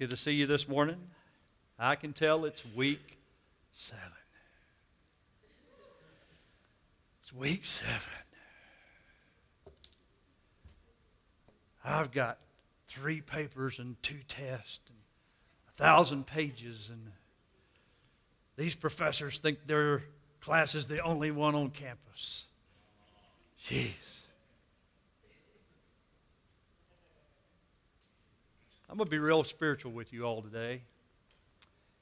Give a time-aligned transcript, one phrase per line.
[0.00, 0.96] Good to see you this morning.
[1.78, 3.18] I can tell it's week
[3.70, 4.00] seven.
[7.20, 8.08] It's week seven.
[11.84, 12.38] I've got
[12.88, 14.96] three papers and two tests and
[15.68, 17.12] a thousand pages, and
[18.56, 20.04] these professors think their
[20.40, 22.46] class is the only one on campus.
[23.60, 24.19] Jeez.
[28.90, 30.82] I'm going to be real spiritual with you all today.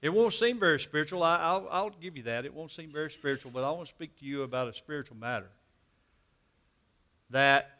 [0.00, 1.22] It won't seem very spiritual.
[1.22, 2.46] I, will I'll give you that.
[2.46, 5.18] It won't seem very spiritual, but I want to speak to you about a spiritual
[5.18, 5.50] matter
[7.28, 7.78] that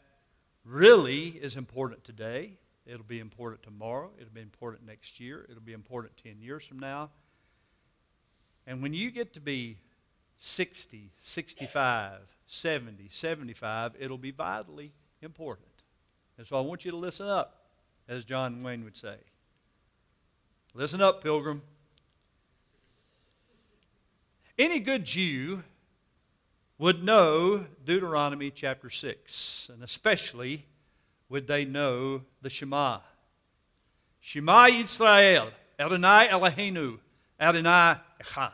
[0.63, 2.51] really is important today.
[2.85, 4.11] It'll be important tomorrow.
[4.19, 5.43] It'll be important next year.
[5.49, 7.09] It'll be important 10 years from now.
[8.67, 9.79] And when you get to be
[10.37, 14.91] 60, 65, 70, 75, it'll be vitally
[15.23, 15.65] important.
[16.37, 17.58] And so I want you to listen up,
[18.09, 19.15] as John Wayne would say.
[20.73, 21.61] Listen up, pilgrim.
[24.57, 25.63] Any good Jew
[26.79, 30.65] would know Deuteronomy chapter 6, and especially
[31.29, 32.99] would they know the Shema.
[34.19, 36.99] Shema Yisrael, Adonai Eloheinu,
[37.39, 38.51] Adonai Echad.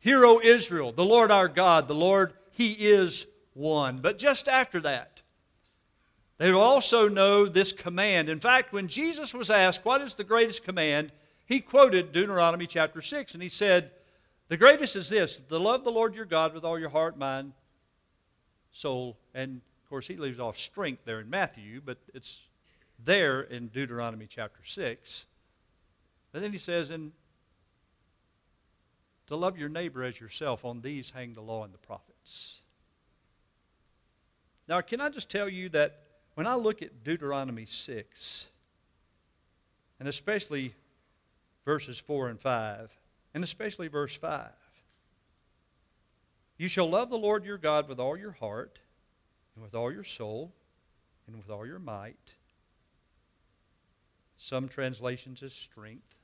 [0.00, 3.98] Hear, O Israel, the Lord our God, the Lord, He is one.
[3.98, 5.21] But just after that,
[6.38, 8.28] they also know this command.
[8.28, 11.12] In fact, when Jesus was asked, What is the greatest command?
[11.44, 13.90] he quoted Deuteronomy chapter 6, and he said,
[14.48, 17.52] The greatest is this to love the Lord your God with all your heart, mind,
[18.72, 22.40] soul, and of course, he leaves off strength there in Matthew, but it's
[23.04, 25.26] there in Deuteronomy chapter 6.
[26.32, 27.12] And then he says, And
[29.26, 30.64] to love your neighbor as yourself.
[30.64, 32.62] On these hang the law and the prophets.
[34.68, 36.01] Now, can I just tell you that
[36.34, 38.48] when I look at Deuteronomy 6,
[39.98, 40.74] and especially
[41.64, 42.90] verses 4 and 5,
[43.34, 44.48] and especially verse 5,
[46.58, 48.78] you shall love the Lord your God with all your heart,
[49.54, 50.52] and with all your soul,
[51.26, 52.34] and with all your might.
[54.36, 56.16] Some translations as strength.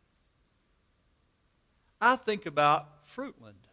[2.00, 3.64] I think about Fruitland.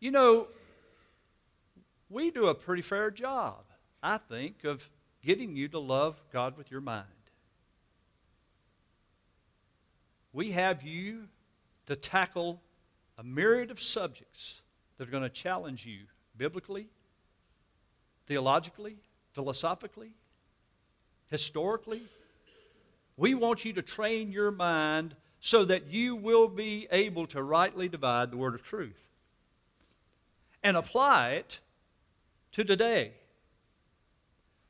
[0.00, 0.48] You know,
[2.08, 3.64] we do a pretty fair job,
[4.02, 4.88] I think, of
[5.22, 7.06] getting you to love God with your mind.
[10.32, 11.28] We have you
[11.86, 12.60] to tackle
[13.18, 14.62] a myriad of subjects
[14.98, 16.00] that are going to challenge you
[16.36, 16.88] biblically,
[18.26, 18.96] theologically,
[19.32, 20.10] philosophically,
[21.28, 22.02] historically,
[23.16, 27.88] we want you to train your mind so that you will be able to rightly
[27.88, 29.08] divide the word of truth
[30.62, 31.60] and apply it
[32.52, 33.12] to today.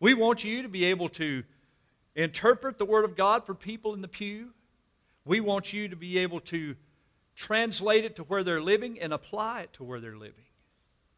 [0.00, 1.44] We want you to be able to
[2.14, 4.50] interpret the Word of God for people in the pew.
[5.24, 6.76] We want you to be able to
[7.34, 10.44] translate it to where they're living and apply it to where they're living.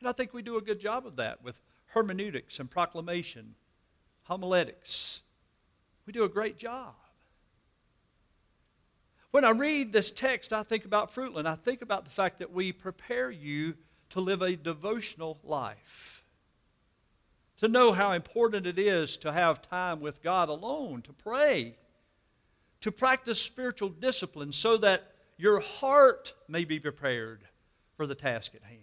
[0.01, 3.55] And I think we do a good job of that with hermeneutics and proclamation,
[4.25, 5.23] homiletics.
[6.07, 6.95] We do a great job.
[9.31, 11.47] When I read this text, I think about Fruitland.
[11.47, 13.75] I think about the fact that we prepare you
[14.11, 16.18] to live a devotional life,
[17.59, 21.75] to know how important it is to have time with God alone, to pray,
[22.81, 27.43] to practice spiritual discipline so that your heart may be prepared
[27.97, 28.83] for the task at hand.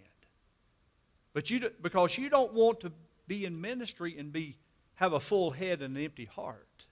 [1.32, 2.92] But you, because you don't want to
[3.26, 4.56] be in ministry and be,
[4.94, 6.86] have a full head and an empty heart.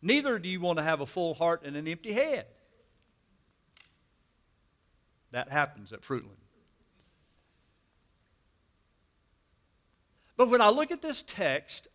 [0.00, 2.46] Neither do you want to have a full heart and an empty head.
[5.30, 6.41] That happens at Fruitland.
[10.42, 11.86] But when I look at this text,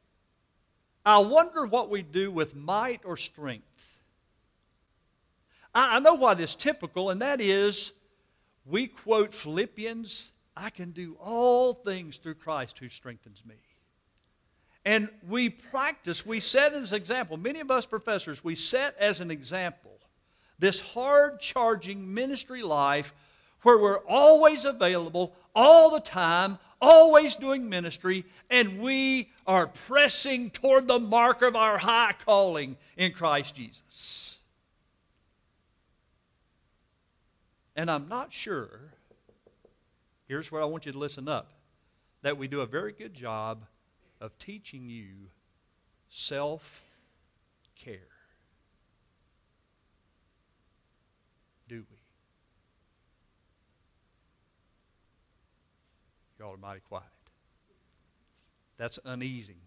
[1.05, 3.99] I wonder what we do with might or strength.
[5.75, 7.91] I, I know what is typical, and that is
[8.65, 13.57] we quote Philippians I can do all things through Christ who strengthens me.
[14.85, 19.19] And we practice, we set as an example, many of us professors, we set as
[19.19, 19.99] an example
[20.57, 23.13] this hard charging ministry life
[23.63, 30.87] where we're always available, all the time, always doing ministry, and we are pressing toward
[30.87, 34.39] the mark of our high calling in Christ Jesus.
[37.75, 38.93] And I'm not sure,
[40.27, 41.51] here's where I want you to listen up,
[42.21, 43.65] that we do a very good job
[44.21, 45.07] of teaching you
[46.09, 46.83] self
[47.75, 47.97] care.
[51.67, 52.06] Do we?
[56.61, 57.05] Mighty quiet.
[58.77, 59.57] That's uneasing.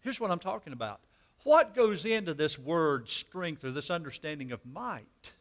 [0.00, 1.00] Here's what I'm talking about.
[1.44, 5.32] What goes into this word strength or this understanding of might?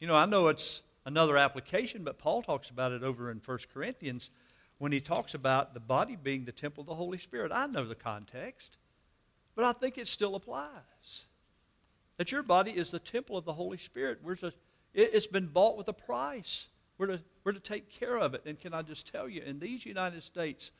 [0.00, 3.58] You know, I know it's another application, but Paul talks about it over in 1
[3.72, 4.30] Corinthians
[4.78, 7.52] when he talks about the body being the temple of the Holy Spirit.
[7.54, 8.76] I know the context,
[9.54, 11.26] but I think it still applies.
[12.16, 14.18] That your body is the temple of the Holy Spirit.
[14.22, 14.52] We're to,
[14.94, 16.68] it, has been bought with a price.
[16.96, 18.42] We're to, we're to take care of it.
[18.46, 20.70] And can I just tell you, in these United States,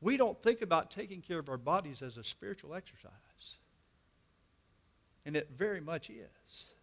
[0.00, 3.12] we don't think about taking care of our bodies as a spiritual exercise.
[5.24, 6.74] And it very much is.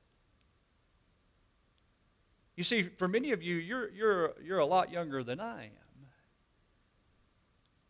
[2.55, 6.07] You see, for many of you, you're, you're, you're a lot younger than I am.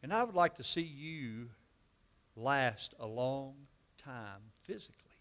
[0.01, 1.49] And I would like to see you
[2.35, 3.55] last a long
[3.97, 5.12] time physically.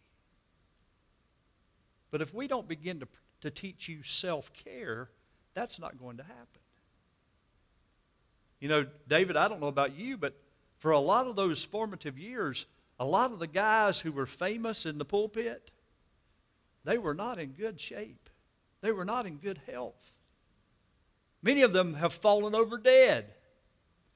[2.13, 3.09] But if we don't begin to,
[3.41, 5.09] to teach you self care,
[5.55, 6.61] that's not going to happen.
[8.61, 10.37] You know, David, I don't know about you, but
[10.79, 12.67] for a lot of those formative years,
[13.01, 15.73] a lot of the guys who were famous in the pulpit,
[16.85, 18.29] they were not in good shape.
[18.83, 20.13] They were not in good health.
[21.43, 23.27] Many of them have fallen over dead,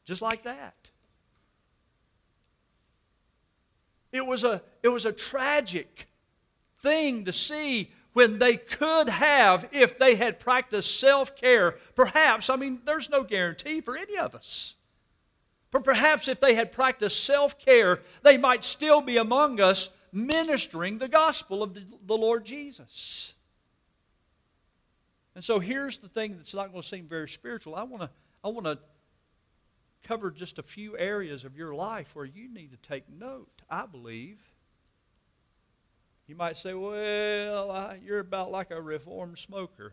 [0.05, 0.91] just like that.
[4.13, 6.09] It was a, it was a tragic
[6.87, 12.57] thing to see when they could have, if they had practiced self care, perhaps, I
[12.57, 14.77] mean, there's no guarantee for any of us.
[15.73, 20.99] But perhaps if they had practiced self care, they might still be among us ministering
[20.99, 23.35] the gospel of the, the Lord Jesus.
[25.35, 27.75] And so here's the thing that's not going to seem very spiritual.
[27.75, 28.11] I want to
[28.43, 28.79] I want to
[30.05, 33.87] cover just a few areas of your life where you need to take note, I
[33.87, 34.39] believe.
[36.27, 39.93] You might say, well, I, you're about like a reformed smoker.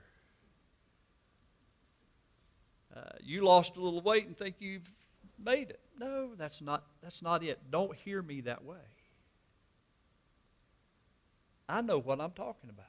[2.95, 4.89] Uh, you lost a little weight and think you've
[5.43, 5.79] made it.
[5.99, 7.59] No, that's not, that's not it.
[7.69, 8.77] Don't hear me that way.
[11.69, 12.85] I know what I'm talking about.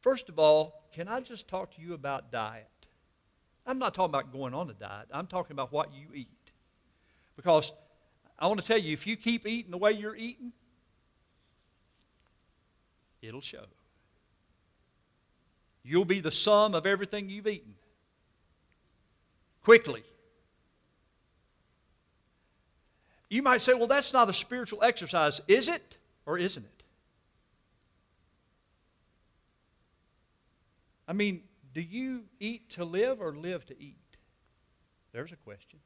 [0.00, 2.68] First of all, can I just talk to you about diet?
[3.66, 5.08] I'm not talking about going on a diet.
[5.12, 6.28] I'm talking about what you eat.
[7.36, 7.72] Because
[8.38, 10.52] I want to tell you, if you keep eating the way you're eating,
[13.22, 13.64] it'll show.
[15.82, 17.74] You'll be the sum of everything you've eaten.
[19.62, 20.02] Quickly.
[23.28, 25.40] You might say, well, that's not a spiritual exercise.
[25.48, 26.84] Is it or isn't it?
[31.06, 31.42] I mean,
[31.74, 33.96] do you eat to live or live to eat?
[35.12, 35.78] There's a question.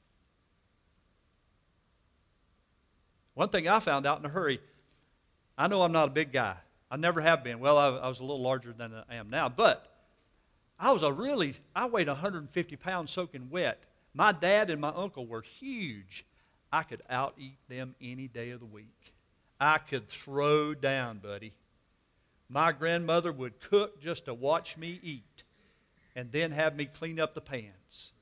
[3.38, 4.58] One thing I found out in a hurry,
[5.56, 6.56] I know I'm not a big guy.
[6.90, 7.61] I never have been.
[7.61, 9.87] Well, I, I was a little larger than I am now, but
[10.76, 13.87] I was a really, I weighed 150 pounds soaking wet.
[14.12, 16.26] My dad and my uncle were huge.
[16.73, 19.14] I could out eat them any day of the week.
[19.61, 21.52] I could throw down, buddy.
[22.49, 25.44] My grandmother would cook just to watch me eat
[26.17, 28.14] and then have me clean up the pans.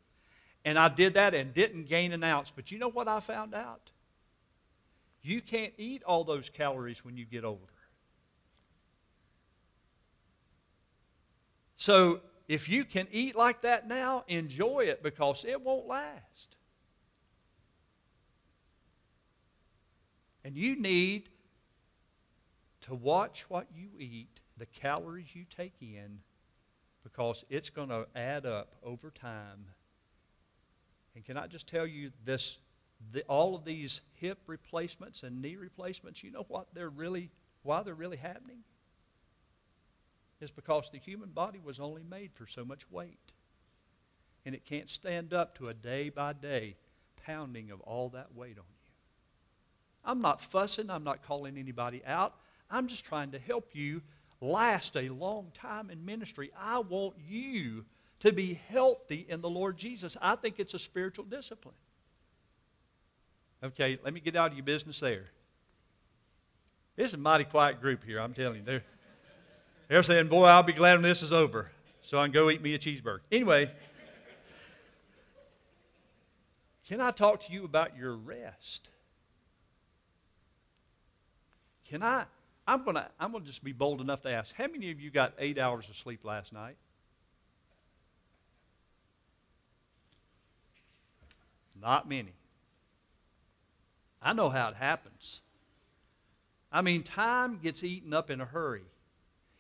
[0.63, 2.53] And I did that and didn't gain an ounce.
[2.55, 3.93] But you know what I found out?
[5.27, 7.61] You can't eat all those calories when you get older.
[11.75, 16.57] So if you can eat like that now, enjoy it because it won't last.
[20.45, 21.29] And you need
[22.83, 26.21] to watch what you eat, the calories you take in,
[27.03, 29.67] because it's going to add up over time.
[31.17, 32.59] And can I just tell you this
[33.13, 37.31] the, all of these hip replacements and knee replacements, you know what they're really,
[37.63, 38.59] why they're really happening?
[40.41, 43.19] Is because the human body was only made for so much weight.
[44.45, 46.77] And it can't stand up to a day by day
[47.25, 48.93] pounding of all that weight on you.
[50.05, 52.35] I'm not fussing, I'm not calling anybody out.
[52.71, 54.03] I'm just trying to help you
[54.41, 56.51] last a long time in ministry.
[56.59, 57.85] I want you
[58.21, 60.17] to be healthy in the Lord Jesus.
[60.21, 61.75] I think it's a spiritual discipline.
[63.63, 65.25] Okay, let me get out of your business there.
[66.95, 68.63] This is a mighty quiet group here, I'm telling you.
[68.63, 68.85] They're,
[69.89, 71.71] they're saying, Boy, I'll be glad when this is over
[72.01, 73.21] so I can go eat me a cheeseburger.
[73.33, 73.71] Anyway,
[76.87, 78.89] can I talk to you about your rest?
[81.89, 82.25] Can I?
[82.67, 85.11] I'm going to I'm gonna just be bold enough to ask how many of you
[85.11, 86.77] got eight hours of sleep last night?
[91.81, 92.33] Not many.
[94.27, 95.41] I know how it happens.
[96.73, 98.83] I mean, time gets eaten up in a hurry.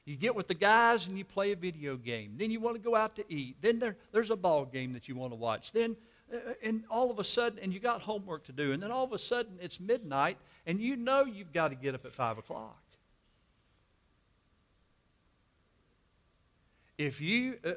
[0.05, 2.33] You get with the guys and you play a video game.
[2.35, 3.59] Then you want to go out to eat.
[3.61, 5.71] Then there, there's a ball game that you want to watch.
[5.71, 5.97] Then
[6.35, 9.05] uh, and all of a sudden, and you got homework to do, and then all
[9.05, 12.39] of a sudden it's midnight, and you know you've got to get up at 5
[12.39, 12.83] o'clock.
[16.99, 17.75] If you, uh,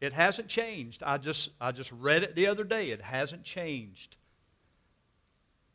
[0.00, 1.02] it hasn't changed.
[1.02, 2.90] I just, I just read it the other day.
[2.90, 4.16] It hasn't changed.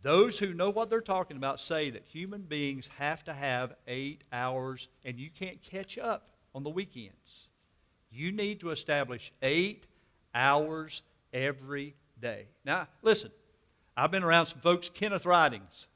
[0.02, 4.24] Those who know what they're talking about say that human beings have to have eight
[4.32, 7.48] hours, and you can't catch up on the weekends.
[8.12, 9.88] You need to establish eight
[10.34, 11.02] hours
[11.34, 12.46] every day.
[12.64, 13.32] Now, listen,
[13.96, 15.88] I've been around some folks, Kenneth Ridings,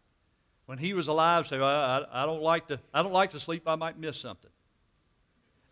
[0.66, 3.40] when he was alive, say, I, I, I, don't like to, I don't like to
[3.40, 4.52] sleep, I might miss something.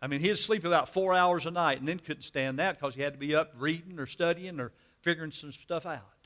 [0.02, 2.94] I mean, he'd sleep about four hours a night and then couldn't stand that because
[2.94, 4.72] he had to be up reading or studying or
[5.02, 6.19] figuring some stuff out.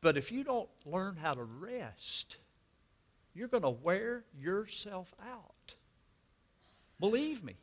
[0.00, 2.36] But if you don't learn how to rest,
[3.34, 5.74] you're going to wear yourself out.
[7.00, 7.54] Believe me.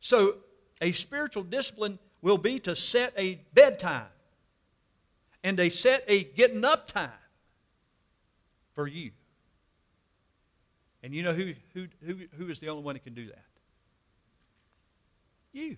[0.00, 0.36] So,
[0.80, 4.06] a spiritual discipline will be to set a bedtime
[5.42, 7.10] and a set a getting up time
[8.74, 9.10] for you.
[11.02, 13.44] And you know who, who, who, who is the only one that can do that?
[15.52, 15.76] You.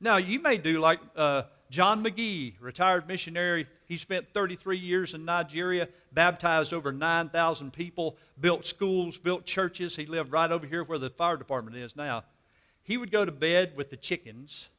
[0.00, 3.66] Now, you may do like uh, John McGee, retired missionary.
[3.86, 9.94] He spent 33 years in Nigeria, baptized over 9,000 people, built schools, built churches.
[9.94, 12.24] He lived right over here where the fire department is now.
[12.82, 14.70] He would go to bed with the chickens.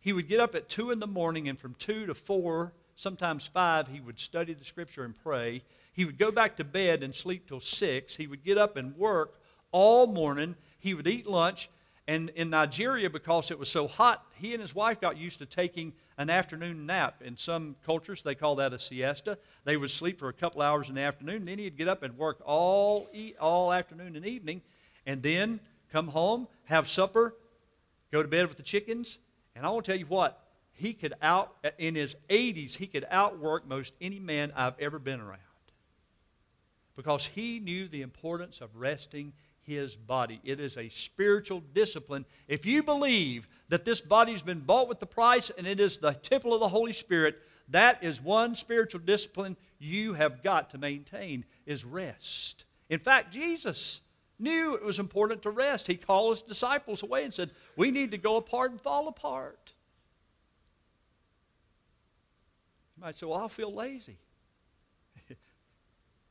[0.00, 3.46] He would get up at 2 in the morning, and from 2 to 4, sometimes
[3.46, 5.62] 5, he would study the scripture and pray.
[5.92, 8.16] He would go back to bed and sleep till 6.
[8.16, 9.40] He would get up and work
[9.70, 10.56] all morning.
[10.78, 11.70] He would eat lunch.
[12.08, 15.46] And in Nigeria, because it was so hot, he and his wife got used to
[15.46, 17.20] taking an afternoon nap.
[17.20, 19.38] In some cultures, they call that a siesta.
[19.64, 22.16] They would sleep for a couple hours in the afternoon, then he'd get up and
[22.16, 23.08] work all,
[23.40, 24.62] all afternoon and evening,
[25.04, 25.58] and then
[25.90, 27.34] come home, have supper,
[28.12, 29.18] go to bed with the chickens.
[29.56, 30.40] And I want to tell you what,
[30.74, 35.20] he could out, in his 80s, he could outwork most any man I've ever been
[35.20, 35.40] around.
[36.94, 39.32] Because he knew the importance of resting
[39.66, 40.40] his body.
[40.44, 42.24] It is a spiritual discipline.
[42.46, 46.12] If you believe that this body's been bought with the price and it is the
[46.12, 47.36] temple of the Holy Spirit,
[47.70, 52.64] that is one spiritual discipline you have got to maintain is rest.
[52.88, 54.02] In fact, Jesus
[54.38, 55.86] knew it was important to rest.
[55.88, 59.74] He called his disciples away and said, "We need to go apart and fall apart."
[62.96, 64.18] You might say, "Well, I'll feel lazy."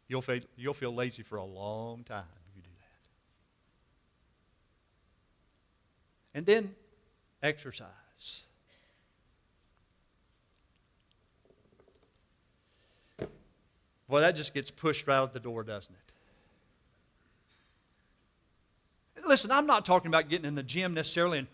[0.07, 2.23] you'll, feel, you'll feel lazy for a long time.
[6.35, 6.75] And then
[7.41, 7.89] exercise.
[14.07, 15.95] Boy, that just gets pushed right out the door, doesn't
[19.15, 19.25] it?
[19.27, 21.47] Listen, I'm not talking about getting in the gym necessarily and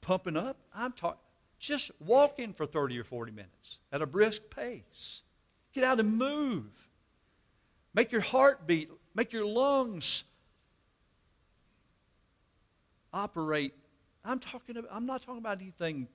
[0.00, 0.56] pumping up.
[0.74, 1.20] I'm talking
[1.60, 5.22] just walking for 30 or 40 minutes at a brisk pace.
[5.72, 6.64] Get out and move.
[7.94, 10.24] Make your heart beat, make your lungs
[13.12, 13.74] operate.
[14.24, 14.76] I'm talking.
[14.76, 16.08] About, I'm not talking about anything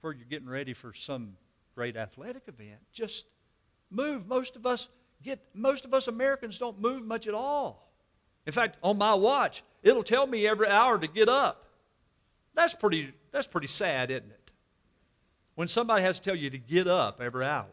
[0.00, 1.36] where you're getting ready for some
[1.74, 2.80] great athletic event.
[2.92, 3.26] Just
[3.90, 4.26] move.
[4.26, 4.88] Most of us
[5.22, 5.40] get.
[5.54, 7.92] Most of us Americans don't move much at all.
[8.46, 11.68] In fact, on my watch, it'll tell me every hour to get up.
[12.54, 13.12] That's pretty.
[13.32, 14.50] That's pretty sad, isn't it?
[15.54, 17.66] When somebody has to tell you to get up every hour.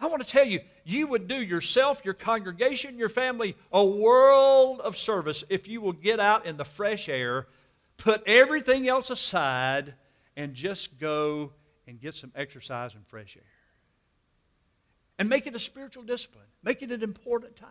[0.00, 4.80] I want to tell you, you would do yourself, your congregation, your family a world
[4.80, 7.46] of service if you will get out in the fresh air,
[7.96, 9.94] put everything else aside,
[10.36, 11.52] and just go
[11.86, 13.42] and get some exercise and fresh air.
[15.18, 17.68] And make it a spiritual discipline, make it an important time.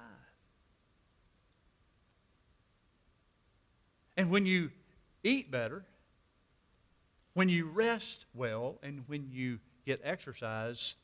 [4.15, 4.71] And when you
[5.23, 5.85] eat better,
[7.33, 10.95] when you rest well, and when you get exercise,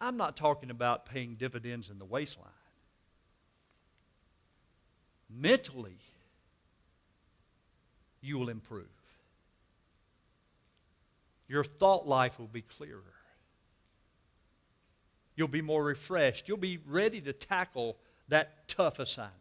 [0.00, 2.48] I'm not talking about paying dividends in the waistline.
[5.28, 5.98] Mentally,
[8.22, 8.86] you will improve.
[11.48, 13.02] Your thought life will be clearer.
[15.36, 16.48] You'll be more refreshed.
[16.48, 17.96] You'll be ready to tackle
[18.28, 19.34] that tough assignment.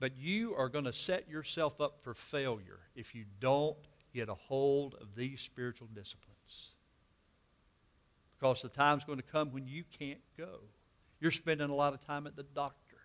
[0.00, 3.76] But you are going to set yourself up for failure if you don't
[4.12, 6.33] get a hold of these spiritual disciplines
[8.44, 10.58] because the time's going to come when you can't go.
[11.18, 12.98] You're spending a lot of time at the doctor.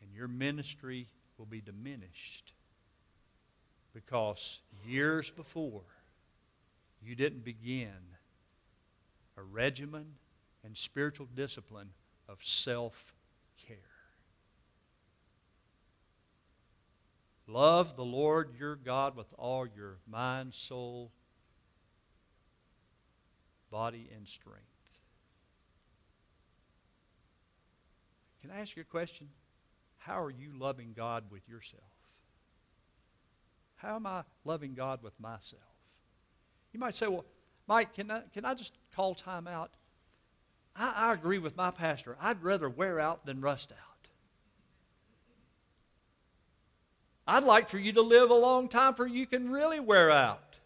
[0.00, 1.06] And your ministry
[1.38, 2.54] will be diminished
[3.94, 5.82] because years before,
[7.06, 7.92] you didn't begin
[9.36, 10.06] a regimen
[10.64, 11.90] and spiritual discipline
[12.28, 13.14] of self
[13.64, 13.76] care.
[17.52, 21.12] Love the Lord your God with all your mind, soul,
[23.70, 24.62] body, and strength.
[28.40, 29.28] Can I ask you a question?
[29.98, 31.82] How are you loving God with yourself?
[33.76, 35.60] How am I loving God with myself?
[36.72, 37.26] You might say, well,
[37.66, 39.72] Mike, can I, can I just call time out?
[40.74, 42.16] I, I agree with my pastor.
[42.18, 43.91] I'd rather wear out than rust out.
[47.32, 50.58] I'd like for you to live a long time for you can really wear out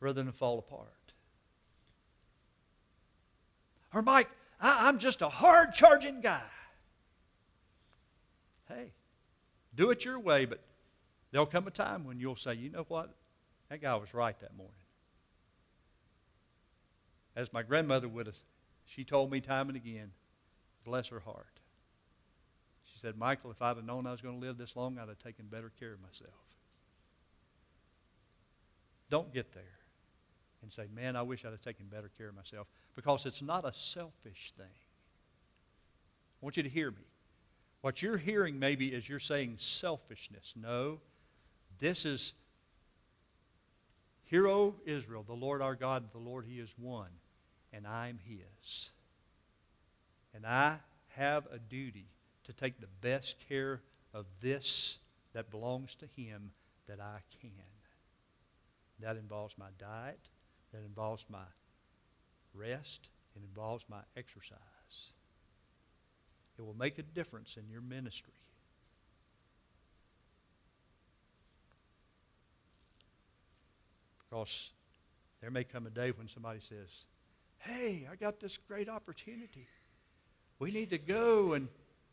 [0.00, 1.12] rather than fall apart.
[3.92, 6.40] Or, Mike, I, I'm just a hard charging guy.
[8.66, 8.92] Hey,
[9.74, 10.60] do it your way, but
[11.30, 13.14] there'll come a time when you'll say, you know what?
[13.68, 14.72] That guy was right that morning.
[17.36, 18.38] As my grandmother would have,
[18.86, 20.12] she told me time and again,
[20.86, 21.53] bless her heart.
[23.04, 25.18] Said, Michael, if I'd have known I was going to live this long, I'd have
[25.18, 26.32] taken better care of myself.
[29.10, 29.78] Don't get there
[30.62, 33.66] and say, man, I wish I'd have taken better care of myself because it's not
[33.66, 34.64] a selfish thing.
[34.64, 37.04] I want you to hear me.
[37.82, 40.54] What you're hearing maybe is you're saying selfishness.
[40.56, 40.98] No,
[41.78, 42.32] this is
[44.24, 47.10] Hear, O Israel, the Lord our God, the Lord He is one,
[47.70, 48.92] and I'm His.
[50.34, 50.78] And I
[51.16, 52.06] have a duty
[52.44, 53.80] to take the best care
[54.12, 54.98] of this
[55.32, 56.52] that belongs to Him
[56.88, 57.50] that I can.
[59.00, 60.20] That involves my diet,
[60.72, 61.46] that involves my
[62.54, 64.58] rest, it involves my exercise.
[66.56, 68.32] It will make a difference in your ministry.
[74.30, 74.70] Because
[75.40, 77.06] there may come a day when somebody says,
[77.58, 79.66] Hey, I got this great opportunity.
[80.58, 81.68] We need to go and,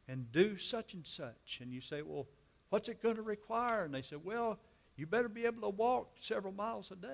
[0.07, 1.59] and do such and such.
[1.61, 2.27] And you say, Well,
[2.69, 3.83] what's it going to require?
[3.83, 4.59] And they say, Well,
[4.95, 7.07] you better be able to walk several miles a day.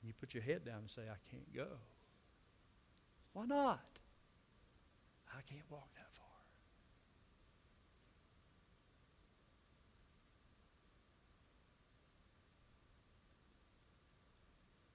[0.00, 1.68] And you put your head down and say, I can't go.
[3.32, 3.84] Why not?
[5.32, 6.26] I can't walk that far.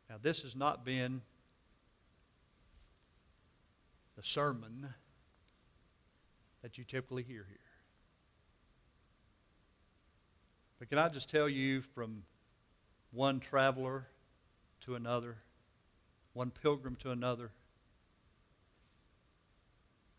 [0.10, 1.22] Now, this has not been
[4.18, 4.94] the sermon
[6.66, 7.60] that you typically hear here.
[10.80, 12.24] But can I just tell you from
[13.12, 14.08] one traveler
[14.82, 15.38] to another,
[16.34, 17.52] one pilgrim to another?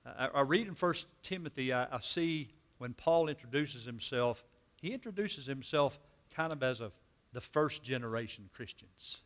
[0.06, 4.44] I, I read in 1 Timothy, I, I see when Paul introduces himself,
[4.80, 5.98] he introduces himself
[6.32, 6.92] kind of as a,
[7.32, 9.22] the first generation Christians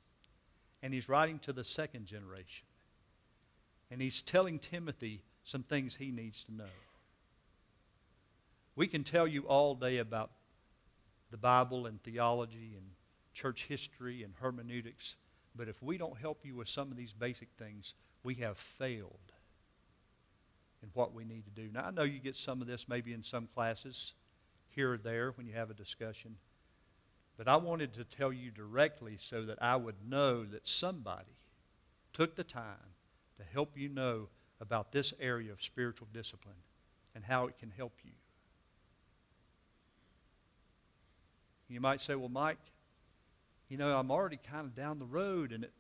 [0.82, 2.66] and he's writing to the second generation.
[3.90, 6.64] And he's telling Timothy some things he needs to know.
[8.76, 10.30] We can tell you all day about
[11.30, 12.86] the Bible and theology and
[13.32, 15.16] church history and hermeneutics,
[15.54, 19.32] but if we don't help you with some of these basic things, we have failed
[20.82, 21.68] in what we need to do.
[21.72, 24.14] Now, I know you get some of this maybe in some classes
[24.70, 26.36] here or there when you have a discussion.
[27.36, 31.38] But I wanted to tell you directly so that I would know that somebody
[32.12, 32.94] took the time
[33.38, 34.28] to help you know
[34.60, 36.62] about this area of spiritual discipline
[37.14, 38.12] and how it can help you.
[41.70, 42.58] You might say, well, Mike,
[43.68, 45.72] you know, I'm already kind of down the road and it,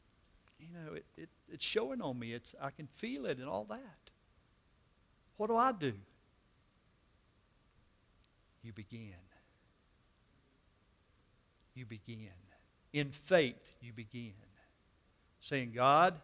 [0.58, 2.32] you know, it, it, it's showing on me.
[2.32, 4.10] It's, I can feel it and all that.
[5.36, 5.92] What do I do?
[8.62, 9.14] You begin
[11.80, 12.28] you begin.
[12.92, 14.32] In faith, you begin.
[15.40, 16.14] Saying, God,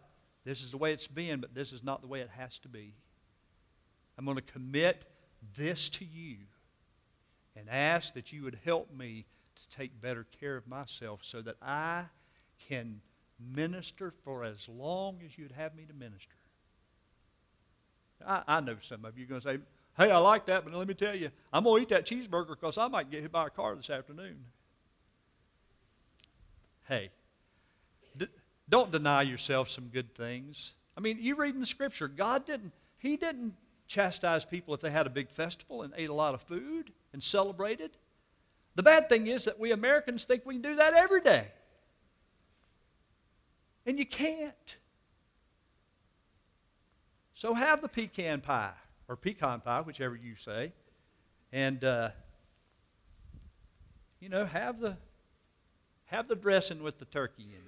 [0.43, 2.67] this is the way it's been, but this is not the way it has to
[2.67, 2.93] be.
[4.17, 5.05] I'm going to commit
[5.55, 6.37] this to you
[7.55, 9.25] and ask that you would help me
[9.57, 12.05] to take better care of myself so that I
[12.67, 13.01] can
[13.53, 16.35] minister for as long as you'd have me to minister.
[18.25, 19.57] I, I know some of you are going to say,
[19.97, 22.49] hey, I like that, but let me tell you, I'm going to eat that cheeseburger
[22.49, 24.37] because I might get hit by a car this afternoon
[26.87, 27.09] hey,
[28.17, 28.27] d-
[28.69, 30.75] don't deny yourself some good things.
[30.97, 33.53] I mean, you read in the scripture, God didn't, He didn't
[33.87, 37.21] chastise people if they had a big festival and ate a lot of food and
[37.21, 37.91] celebrated.
[38.77, 41.47] The bad thing is that we Americans think we can do that every day.
[43.87, 44.77] And you can't.
[47.33, 48.73] So have the pecan pie,
[49.07, 50.73] or pecan pie, whichever you say,
[51.51, 52.09] and uh,
[54.19, 54.95] you know, have the
[56.05, 57.63] have the dressing with the turkey in.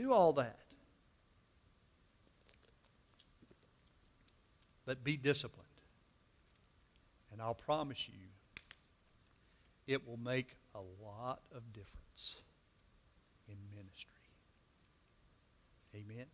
[0.00, 0.60] Do all that.
[4.86, 5.66] But be disciplined.
[7.32, 8.29] And I'll promise you,
[9.90, 12.42] it will make a lot of difference
[13.48, 14.12] in ministry.
[15.96, 16.26] Amen.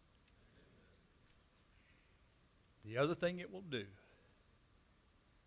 [2.84, 3.84] The other thing it will do,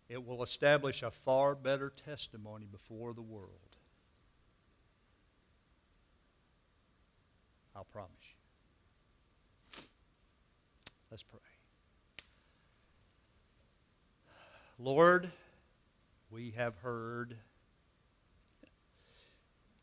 [0.08, 3.76] it will establish a far better testimony before the world.
[7.76, 8.10] I'll promise
[9.76, 9.82] you.
[11.12, 11.38] Let's pray.
[14.80, 15.30] Lord,
[16.32, 17.36] we have heard.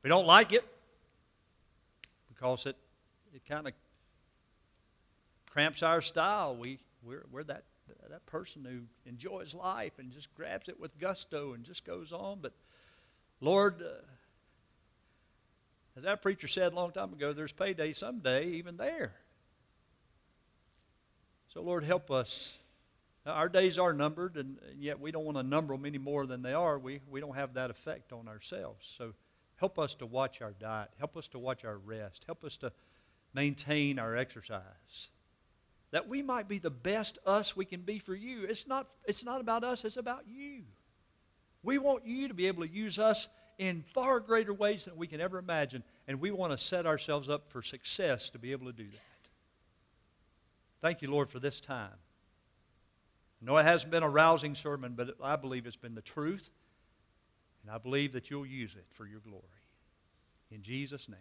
[0.04, 0.66] We don't like it
[2.30, 2.76] because it,
[3.34, 3.74] it kind of
[5.50, 6.56] cramps our style.
[6.56, 7.64] We, we're, we're that,
[8.10, 12.40] that person who enjoys life and just grabs it with gusto and just goes on.
[12.42, 12.54] But
[13.42, 14.02] Lord, uh,
[15.98, 19.14] as that preacher said a long time ago, there's payday someday, even there.
[21.54, 22.56] So, Lord, help us.
[23.26, 26.44] Our days are numbered, and yet we don't want to number them any more than
[26.44, 26.78] they are.
[26.78, 28.88] We, we don't have that effect on ourselves.
[28.98, 29.14] So,
[29.58, 30.89] help us to watch our diet.
[30.98, 32.24] Help us to watch our rest.
[32.26, 32.72] Help us to
[33.34, 35.10] maintain our exercise.
[35.91, 38.43] That we might be the best us we can be for you.
[38.43, 40.63] It's not, it's not about us, it's about you.
[41.63, 45.08] We want you to be able to use us in far greater ways than we
[45.08, 45.84] can ever imagine.
[46.08, 49.02] And we want to set ourselves up for success to be able to do that.
[50.82, 51.96] Thank you, Lord, for this time.
[53.41, 56.50] No, it hasn't been a rousing sermon, but I believe it's been the truth.
[57.68, 59.44] And I believe that you'll use it for your glory.
[60.50, 61.20] In Jesus' name.